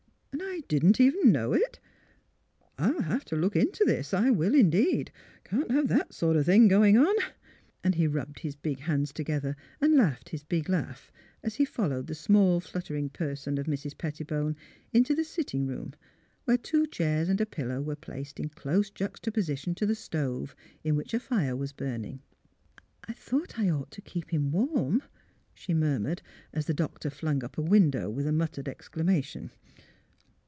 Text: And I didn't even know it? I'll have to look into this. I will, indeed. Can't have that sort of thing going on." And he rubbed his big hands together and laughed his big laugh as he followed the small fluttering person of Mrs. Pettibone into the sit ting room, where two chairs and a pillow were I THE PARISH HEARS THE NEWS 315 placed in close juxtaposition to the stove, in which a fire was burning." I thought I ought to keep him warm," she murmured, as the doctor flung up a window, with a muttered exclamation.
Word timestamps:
And 0.33 0.41
I 0.57 0.59
didn't 0.67 1.01
even 1.01 1.31
know 1.33 1.53
it? 1.53 1.79
I'll 2.77 3.01
have 3.01 3.25
to 3.25 3.35
look 3.35 3.55
into 3.55 3.83
this. 3.83 4.13
I 4.13 4.29
will, 4.29 4.55
indeed. 4.55 5.11
Can't 5.43 5.71
have 5.71 5.87
that 5.89 6.13
sort 6.13 6.37
of 6.37 6.45
thing 6.45 6.67
going 6.69 6.97
on." 6.97 7.13
And 7.83 7.95
he 7.95 8.07
rubbed 8.07 8.39
his 8.39 8.55
big 8.55 8.79
hands 8.79 9.11
together 9.11 9.57
and 9.81 9.97
laughed 9.97 10.29
his 10.29 10.43
big 10.43 10.69
laugh 10.69 11.11
as 11.43 11.55
he 11.55 11.65
followed 11.65 12.07
the 12.07 12.15
small 12.15 12.59
fluttering 12.61 13.09
person 13.09 13.57
of 13.57 13.65
Mrs. 13.65 13.97
Pettibone 13.97 14.55
into 14.93 15.13
the 15.13 15.25
sit 15.25 15.47
ting 15.47 15.67
room, 15.67 15.93
where 16.45 16.57
two 16.57 16.85
chairs 16.87 17.27
and 17.27 17.41
a 17.41 17.45
pillow 17.45 17.81
were 17.81 17.93
I 17.93 17.99
THE 17.99 18.01
PARISH 18.01 18.17
HEARS 18.27 18.33
THE 18.33 18.43
NEWS 18.43 18.51
315 18.55 18.61
placed 18.61 18.61
in 18.61 18.61
close 18.61 18.89
juxtaposition 19.09 19.75
to 19.75 19.85
the 19.85 19.95
stove, 19.95 20.55
in 20.85 20.95
which 20.95 21.13
a 21.13 21.19
fire 21.19 21.55
was 21.57 21.73
burning." 21.73 22.21
I 23.09 23.13
thought 23.13 23.59
I 23.59 23.69
ought 23.69 23.91
to 23.91 24.01
keep 24.01 24.29
him 24.31 24.51
warm," 24.51 25.03
she 25.53 25.73
murmured, 25.73 26.21
as 26.53 26.65
the 26.67 26.73
doctor 26.73 27.09
flung 27.09 27.43
up 27.43 27.57
a 27.57 27.61
window, 27.61 28.09
with 28.09 28.25
a 28.27 28.33
muttered 28.33 28.69
exclamation. 28.69 29.51